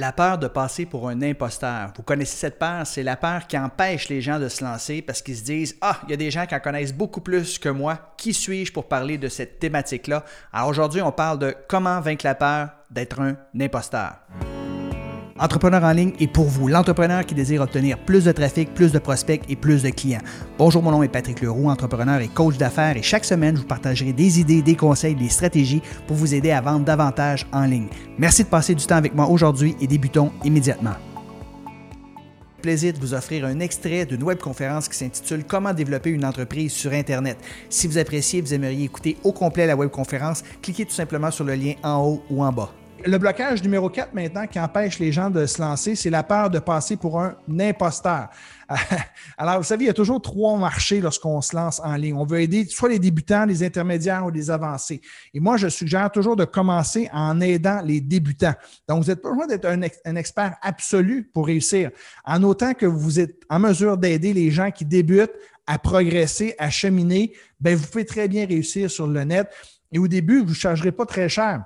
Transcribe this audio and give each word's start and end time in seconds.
La 0.00 0.12
peur 0.12 0.38
de 0.38 0.48
passer 0.48 0.86
pour 0.86 1.10
un 1.10 1.20
imposteur. 1.20 1.92
Vous 1.94 2.02
connaissez 2.02 2.34
cette 2.34 2.58
peur? 2.58 2.86
C'est 2.86 3.02
la 3.02 3.18
peur 3.18 3.46
qui 3.46 3.58
empêche 3.58 4.08
les 4.08 4.22
gens 4.22 4.38
de 4.38 4.48
se 4.48 4.64
lancer 4.64 5.02
parce 5.02 5.20
qu'ils 5.20 5.36
se 5.36 5.44
disent 5.44 5.76
Ah, 5.82 6.00
il 6.04 6.10
y 6.10 6.14
a 6.14 6.16
des 6.16 6.30
gens 6.30 6.46
qui 6.46 6.54
en 6.54 6.60
connaissent 6.60 6.94
beaucoup 6.94 7.20
plus 7.20 7.58
que 7.58 7.68
moi. 7.68 8.14
Qui 8.16 8.32
suis-je 8.32 8.72
pour 8.72 8.88
parler 8.88 9.18
de 9.18 9.28
cette 9.28 9.58
thématique-là? 9.58 10.24
Alors 10.54 10.68
aujourd'hui, 10.68 11.02
on 11.02 11.12
parle 11.12 11.38
de 11.38 11.54
comment 11.68 12.00
vaincre 12.00 12.24
la 12.24 12.34
peur 12.34 12.70
d'être 12.90 13.20
un 13.20 13.36
imposteur. 13.60 14.14
Entrepreneur 15.40 15.82
en 15.84 15.92
ligne 15.92 16.12
est 16.20 16.26
pour 16.26 16.44
vous, 16.44 16.68
l'entrepreneur 16.68 17.24
qui 17.24 17.34
désire 17.34 17.62
obtenir 17.62 17.96
plus 17.98 18.24
de 18.26 18.32
trafic, 18.32 18.74
plus 18.74 18.92
de 18.92 18.98
prospects 18.98 19.40
et 19.48 19.56
plus 19.56 19.82
de 19.82 19.88
clients. 19.88 20.20
Bonjour, 20.58 20.82
mon 20.82 20.90
nom 20.90 21.02
est 21.02 21.08
Patrick 21.08 21.40
Leroux, 21.40 21.70
entrepreneur 21.70 22.20
et 22.20 22.28
coach 22.28 22.58
d'affaires 22.58 22.98
et 22.98 23.02
chaque 23.02 23.24
semaine, 23.24 23.56
je 23.56 23.62
vous 23.62 23.66
partagerai 23.66 24.12
des 24.12 24.38
idées, 24.38 24.60
des 24.60 24.76
conseils, 24.76 25.14
des 25.14 25.30
stratégies 25.30 25.80
pour 26.06 26.16
vous 26.16 26.34
aider 26.34 26.50
à 26.50 26.60
vendre 26.60 26.84
davantage 26.84 27.46
en 27.52 27.64
ligne. 27.64 27.88
Merci 28.18 28.44
de 28.44 28.48
passer 28.48 28.74
du 28.74 28.84
temps 28.84 28.96
avec 28.96 29.14
moi 29.14 29.28
aujourd'hui 29.30 29.74
et 29.80 29.86
débutons 29.86 30.30
immédiatement 30.44 30.94
plaisir 32.60 32.92
de 32.92 32.98
vous 32.98 33.14
offrir 33.14 33.46
un 33.46 33.58
extrait 33.58 34.04
d'une 34.04 34.22
webconférence 34.22 34.86
qui 34.86 34.94
s'intitule 34.94 35.44
Comment 35.44 35.72
développer 35.72 36.10
une 36.10 36.26
entreprise 36.26 36.72
sur 36.72 36.92
Internet. 36.92 37.38
Si 37.70 37.86
vous 37.86 37.96
appréciez, 37.96 38.42
vous 38.42 38.52
aimeriez 38.52 38.84
écouter 38.84 39.16
au 39.24 39.32
complet 39.32 39.66
la 39.66 39.76
webconférence, 39.76 40.42
cliquez 40.60 40.84
tout 40.84 40.92
simplement 40.92 41.30
sur 41.30 41.44
le 41.44 41.54
lien 41.54 41.72
en 41.82 42.04
haut 42.04 42.22
ou 42.28 42.44
en 42.44 42.52
bas. 42.52 42.70
Le 43.06 43.16
blocage 43.16 43.62
numéro 43.62 43.88
4 43.88 44.12
maintenant 44.12 44.46
qui 44.46 44.60
empêche 44.60 44.98
les 44.98 45.10
gens 45.10 45.30
de 45.30 45.46
se 45.46 45.60
lancer, 45.60 45.94
c'est 45.94 46.10
la 46.10 46.22
peur 46.22 46.50
de 46.50 46.58
passer 46.58 46.96
pour 46.98 47.18
un 47.18 47.34
imposteur. 47.58 48.28
Alors, 49.38 49.56
vous 49.56 49.64
savez, 49.64 49.84
il 49.84 49.86
y 49.86 49.90
a 49.90 49.94
toujours 49.94 50.20
trois 50.20 50.58
marchés 50.58 51.00
lorsqu'on 51.00 51.40
se 51.40 51.56
lance 51.56 51.80
en 51.82 51.94
ligne. 51.96 52.14
On 52.14 52.26
veut 52.26 52.40
aider 52.42 52.66
soit 52.66 52.90
les 52.90 52.98
débutants, 52.98 53.46
les 53.46 53.62
intermédiaires 53.62 54.26
ou 54.26 54.30
les 54.30 54.50
avancés. 54.50 55.00
Et 55.32 55.40
moi, 55.40 55.56
je 55.56 55.68
suggère 55.68 56.10
toujours 56.12 56.36
de 56.36 56.44
commencer 56.44 57.08
en 57.12 57.40
aidant 57.40 57.80
les 57.82 58.02
débutants. 58.02 58.54
Donc, 58.86 59.02
vous 59.02 59.08
n'êtes 59.08 59.22
pas 59.22 59.30
besoin 59.30 59.46
d'être 59.46 59.66
un, 59.66 60.16
expert 60.16 60.56
absolu 60.60 61.30
pour 61.32 61.46
réussir. 61.46 61.90
En 62.26 62.42
autant 62.42 62.74
que 62.74 62.86
vous 62.86 63.18
êtes 63.18 63.40
en 63.48 63.60
mesure 63.60 63.96
d'aider 63.96 64.34
les 64.34 64.50
gens 64.50 64.70
qui 64.70 64.84
débutent 64.84 65.32
à 65.66 65.78
progresser, 65.78 66.54
à 66.58 66.68
cheminer, 66.68 67.32
bien, 67.60 67.76
vous 67.76 67.86
pouvez 67.86 68.04
très 68.04 68.28
bien 68.28 68.44
réussir 68.46 68.90
sur 68.90 69.06
le 69.06 69.24
net. 69.24 69.48
Et 69.90 69.98
au 69.98 70.06
début, 70.06 70.40
vous 70.40 70.50
ne 70.50 70.54
chargerez 70.54 70.92
pas 70.92 71.06
très 71.06 71.30
cher. 71.30 71.64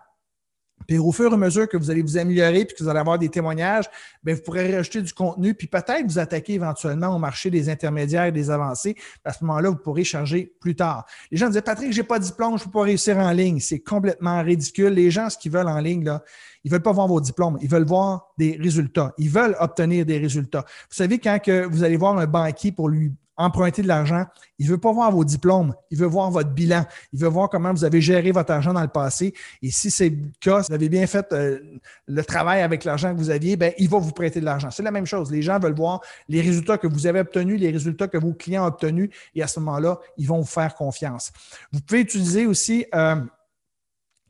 Puis 0.86 0.98
au 0.98 1.12
fur 1.12 1.30
et 1.30 1.34
à 1.34 1.36
mesure 1.36 1.68
que 1.68 1.76
vous 1.76 1.90
allez 1.90 2.02
vous 2.02 2.16
améliorer 2.16 2.64
puis 2.64 2.76
que 2.76 2.82
vous 2.82 2.88
allez 2.88 3.00
avoir 3.00 3.18
des 3.18 3.28
témoignages, 3.28 3.84
bien, 4.22 4.34
vous 4.34 4.42
pourrez 4.42 4.74
rajouter 4.74 5.02
du 5.02 5.12
contenu 5.12 5.54
puis 5.54 5.66
peut-être 5.66 6.04
vous 6.06 6.18
attaquer 6.18 6.54
éventuellement 6.54 7.14
au 7.14 7.18
marché 7.18 7.50
des 7.50 7.68
intermédiaires 7.68 8.26
et 8.26 8.32
des 8.32 8.50
avancés. 8.50 8.96
À 9.24 9.32
ce 9.32 9.44
moment-là, 9.44 9.70
vous 9.70 9.76
pourrez 9.76 10.04
charger 10.04 10.52
plus 10.60 10.76
tard. 10.76 11.06
Les 11.30 11.36
gens 11.36 11.48
disaient 11.48 11.62
Patrick, 11.62 11.92
j'ai 11.92 12.02
pas 12.02 12.18
de 12.18 12.24
diplôme, 12.24 12.58
je 12.58 12.64
peux 12.64 12.70
pas 12.70 12.82
réussir 12.82 13.18
en 13.18 13.30
ligne. 13.30 13.60
C'est 13.60 13.80
complètement 13.80 14.42
ridicule. 14.42 14.92
Les 14.92 15.10
gens, 15.10 15.30
ce 15.30 15.38
qu'ils 15.38 15.52
veulent 15.52 15.68
en 15.68 15.80
ligne, 15.80 16.04
là, 16.04 16.22
ils 16.64 16.70
veulent 16.70 16.82
pas 16.82 16.92
voir 16.92 17.06
vos 17.06 17.20
diplômes, 17.20 17.58
ils 17.60 17.68
veulent 17.68 17.84
voir 17.84 18.32
des 18.38 18.58
résultats. 18.60 19.12
Ils 19.18 19.28
veulent 19.28 19.56
obtenir 19.60 20.06
des 20.06 20.18
résultats. 20.18 20.64
Vous 20.88 20.96
savez, 20.96 21.18
quand 21.18 21.38
que 21.38 21.66
vous 21.66 21.84
allez 21.84 21.96
voir 21.96 22.18
un 22.18 22.26
banquier 22.26 22.72
pour 22.72 22.88
lui 22.88 23.12
emprunter 23.36 23.82
de 23.82 23.88
l'argent. 23.88 24.24
Il 24.58 24.66
ne 24.66 24.70
veut 24.72 24.78
pas 24.78 24.92
voir 24.92 25.10
vos 25.10 25.24
diplômes, 25.24 25.74
il 25.90 25.98
veut 25.98 26.06
voir 26.06 26.30
votre 26.30 26.50
bilan, 26.50 26.84
il 27.12 27.18
veut 27.18 27.28
voir 27.28 27.48
comment 27.48 27.72
vous 27.72 27.84
avez 27.84 28.00
géré 28.00 28.30
votre 28.30 28.52
argent 28.52 28.72
dans 28.72 28.82
le 28.82 28.88
passé. 28.88 29.34
Et 29.62 29.70
si 29.70 29.90
c'est 29.90 30.10
le 30.10 30.18
cas, 30.40 30.62
si 30.62 30.68
vous 30.68 30.74
avez 30.74 30.88
bien 30.88 31.06
fait 31.06 31.32
euh, 31.32 31.58
le 32.06 32.24
travail 32.24 32.62
avec 32.62 32.84
l'argent 32.84 33.12
que 33.12 33.18
vous 33.18 33.30
aviez, 33.30 33.56
ben, 33.56 33.72
il 33.78 33.88
va 33.88 33.98
vous 33.98 34.12
prêter 34.12 34.40
de 34.40 34.44
l'argent. 34.44 34.70
C'est 34.70 34.82
la 34.82 34.92
même 34.92 35.06
chose. 35.06 35.30
Les 35.30 35.42
gens 35.42 35.58
veulent 35.58 35.74
voir 35.74 36.00
les 36.28 36.40
résultats 36.40 36.78
que 36.78 36.86
vous 36.86 37.06
avez 37.06 37.20
obtenus, 37.20 37.60
les 37.60 37.70
résultats 37.70 38.08
que 38.08 38.18
vos 38.18 38.32
clients 38.32 38.64
ont 38.64 38.68
obtenus, 38.68 39.10
et 39.34 39.42
à 39.42 39.46
ce 39.46 39.58
moment-là, 39.60 39.98
ils 40.16 40.26
vont 40.26 40.38
vous 40.38 40.46
faire 40.46 40.74
confiance. 40.74 41.32
Vous 41.72 41.80
pouvez 41.80 42.00
utiliser 42.00 42.46
aussi 42.46 42.86
euh, 42.94 43.16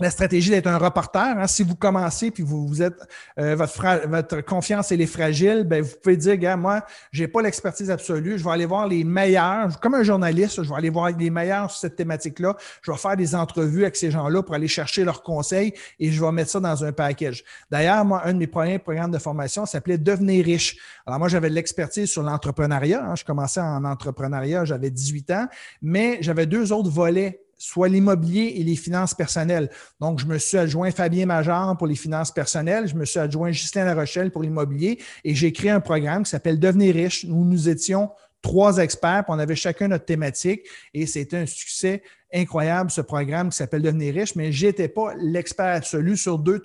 la 0.04 0.10
stratégie 0.10 0.50
d'être 0.50 0.66
un 0.66 0.76
reporter. 0.76 1.38
Hein. 1.38 1.46
Si 1.46 1.62
vous 1.62 1.74
commencez 1.74 2.30
puis 2.30 2.42
vous, 2.42 2.82
êtes 2.82 3.00
euh, 3.38 3.56
votre, 3.56 4.06
votre 4.06 4.42
confiance 4.42 4.92
elle 4.92 5.00
est 5.00 5.06
fragile, 5.06 5.64
ben 5.64 5.82
vous 5.82 5.94
pouvez 6.02 6.18
dire, 6.18 6.36
gars, 6.36 6.56
moi, 6.56 6.84
j'ai 7.10 7.26
pas 7.26 7.40
l'expertise 7.40 7.90
absolue. 7.90 8.38
Je 8.38 8.44
vais 8.44 8.50
aller 8.50 8.66
voir 8.66 8.86
les 8.86 9.02
meilleurs. 9.02 9.80
Comme 9.80 9.94
un 9.94 10.02
journaliste, 10.02 10.62
je 10.62 10.68
vais 10.68 10.76
aller 10.76 10.90
voir 10.90 11.10
les 11.10 11.30
meilleurs 11.30 11.70
sur 11.70 11.80
cette 11.80 11.96
thématique-là. 11.96 12.54
Je 12.82 12.92
vais 12.92 12.98
faire 12.98 13.16
des 13.16 13.34
entrevues 13.34 13.84
avec 13.84 13.96
ces 13.96 14.10
gens-là 14.10 14.42
pour 14.42 14.54
aller 14.54 14.68
chercher 14.68 15.04
leurs 15.04 15.22
conseils 15.22 15.72
et 15.98 16.10
je 16.10 16.22
vais 16.22 16.32
mettre 16.32 16.50
ça 16.50 16.60
dans 16.60 16.84
un 16.84 16.92
package. 16.92 17.42
D'ailleurs, 17.70 18.04
moi, 18.04 18.20
un 18.26 18.34
de 18.34 18.38
mes 18.38 18.46
premiers 18.46 18.78
programmes 18.78 19.10
de 19.10 19.18
formation 19.18 19.64
s'appelait 19.64 19.96
Devenir 19.96 20.44
riche. 20.44 20.76
Alors 21.06 21.18
moi, 21.18 21.28
j'avais 21.28 21.48
de 21.48 21.54
l'expertise 21.54 22.10
sur 22.10 22.22
l'entrepreneuriat. 22.22 23.02
Hein. 23.02 23.14
Je 23.14 23.24
commençais 23.24 23.60
en 23.60 23.86
entrepreneuriat, 23.86 24.66
j'avais 24.66 24.90
18 24.90 25.30
ans, 25.30 25.46
mais 25.80 26.18
j'avais 26.20 26.44
deux 26.44 26.72
autres 26.72 26.90
volets 26.90 27.43
soit 27.64 27.88
l'immobilier 27.88 28.54
et 28.56 28.62
les 28.62 28.76
finances 28.76 29.14
personnelles. 29.14 29.70
Donc, 29.98 30.18
je 30.18 30.26
me 30.26 30.36
suis 30.36 30.58
adjoint 30.58 30.90
Fabien 30.90 31.24
Major 31.24 31.76
pour 31.78 31.86
les 31.86 31.94
finances 31.94 32.30
personnelles, 32.30 32.86
je 32.86 32.94
me 32.94 33.06
suis 33.06 33.18
adjoint 33.18 33.52
Justin 33.52 33.86
Larochelle 33.86 34.30
pour 34.30 34.42
l'immobilier 34.42 34.98
et 35.24 35.34
j'ai 35.34 35.50
créé 35.50 35.70
un 35.70 35.80
programme 35.80 36.24
qui 36.24 36.30
s'appelle 36.30 36.60
Devenir 36.60 36.94
riche, 36.94 37.24
nous 37.24 37.68
étions 37.68 38.10
trois 38.42 38.76
experts, 38.76 39.24
on 39.28 39.38
avait 39.38 39.56
chacun 39.56 39.88
notre 39.88 40.04
thématique 40.04 40.66
et 40.92 41.06
c'était 41.06 41.38
un 41.38 41.46
succès 41.46 42.02
incroyable, 42.34 42.90
ce 42.90 43.00
programme 43.00 43.48
qui 43.48 43.56
s'appelle 43.56 43.80
Devenir 43.80 44.12
riche, 44.14 44.36
mais 44.36 44.52
je 44.52 44.66
n'étais 44.66 44.88
pas 44.88 45.14
l'expert 45.16 45.76
absolu 45.76 46.18
sur 46.18 46.38
deux 46.38 46.60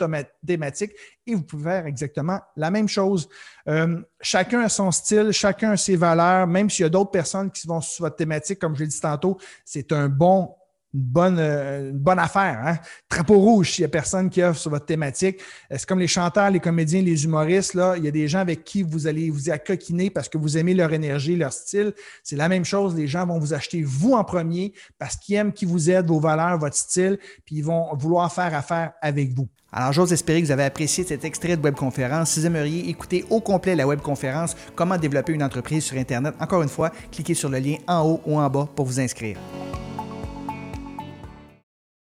thématiques 0.46 0.92
et 1.26 1.34
vous 1.34 1.44
pouvez 1.44 1.64
faire 1.64 1.86
exactement 1.86 2.42
la 2.58 2.72
même 2.72 2.90
chose. 2.90 3.30
Euh, 3.70 4.02
chacun 4.20 4.60
a 4.60 4.70
son 4.70 4.92
style, 4.92 5.32
chacun 5.32 5.72
a 5.72 5.78
ses 5.78 5.96
valeurs, 5.96 6.46
même 6.46 6.70
s'il 6.70 6.84
y 6.84 6.86
a 6.86 6.90
d'autres 6.90 7.12
personnes 7.12 7.50
qui 7.50 7.66
vont 7.68 7.80
sur 7.80 8.04
votre 8.04 8.18
thématique, 8.18 8.60
comme 8.60 8.76
je 8.76 8.82
l'ai 8.82 8.88
dit 8.88 9.00
tantôt, 9.00 9.38
c'est 9.64 9.94
un 9.94 10.10
bon 10.10 10.54
une 10.94 11.02
bonne, 11.02 11.38
euh, 11.40 11.92
bonne 11.94 12.20
affaire. 12.20 12.60
Hein? 12.66 12.78
Trapeau 13.08 13.40
rouge 13.40 13.72
s'il 13.72 13.84
n'y 13.84 13.86
a 13.86 13.90
personne 13.90 14.30
qui 14.30 14.42
offre 14.42 14.60
sur 14.60 14.72
votre 14.72 14.86
thématique. 14.86 15.40
Euh, 15.72 15.76
c'est 15.78 15.86
comme 15.86 16.00
les 16.00 16.08
chanteurs, 16.08 16.50
les 16.50 16.60
comédiens, 16.60 17.02
les 17.02 17.24
humoristes. 17.26 17.74
Là, 17.74 17.96
il 17.98 18.06
y 18.06 18.08
a 18.08 18.12
des 18.12 18.28
gens 18.28 18.40
avec 18.40 18.64
qui 18.64 18.84
vous 18.84 19.08
allez 19.08 19.30
vous 19.30 19.50
accoquiner 19.50 20.10
parce 20.10 20.30
que 20.30 20.38
vous 20.38 20.58
aimez 20.58 20.74
leur 20.74 20.92
énergie, 20.94 21.36
leur 21.36 21.54
style. 21.54 21.94
C'est 22.24 22.36
la 22.36 22.50
même 22.50 22.66
chose. 22.66 22.96
Les 22.96 23.08
gens 23.08 23.26
vont 23.26 23.40
vous 23.40 23.54
acheter 23.54 23.84
vous 23.84 24.14
en 24.14 24.24
premier 24.24 24.74
parce 24.98 25.16
qu'ils 25.16 25.36
aiment 25.36 25.54
qui 25.54 25.66
vous 25.66 25.90
aide, 25.90 26.08
vos 26.08 26.20
valeurs, 26.20 26.58
votre 26.58 26.76
style, 26.76 27.20
puis 27.46 27.58
ils 27.58 27.66
vont 27.66 27.96
vouloir 27.96 28.32
faire 28.34 28.54
affaire 28.54 28.94
avec 29.02 29.34
vous. 29.34 29.48
Alors, 29.72 29.94
j'ose 29.94 30.12
espérer 30.12 30.42
que 30.42 30.48
vous 30.48 30.52
avez 30.52 30.64
apprécié 30.64 31.04
cet 31.04 31.24
extrait 31.24 31.56
de 31.56 31.62
webconférence. 31.62 32.32
Si 32.32 32.40
vous 32.40 32.48
aimeriez 32.48 32.90
écouter 32.90 33.24
au 33.30 33.40
complet 33.40 33.76
la 33.76 33.86
webconférence 33.86 34.56
Comment 34.76 34.98
développer 34.98 35.34
une 35.34 35.44
entreprise 35.44 35.84
sur 35.84 35.98
Internet, 35.98 36.34
encore 36.40 36.64
une 36.64 36.70
fois, 36.70 36.92
cliquez 37.12 37.36
sur 37.36 37.50
le 37.50 37.60
lien 37.60 37.76
en 37.88 38.02
haut 38.02 38.22
ou 38.26 38.40
en 38.40 38.50
bas 38.50 38.68
pour 38.76 38.86
vous 38.86 39.00
inscrire. 39.00 39.38